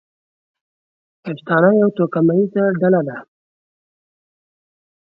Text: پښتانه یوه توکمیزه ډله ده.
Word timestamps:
پښتانه 1.23 1.69
یوه 1.79 1.91
توکمیزه 1.97 2.63
ډله 2.79 3.01
ده. 3.07 3.17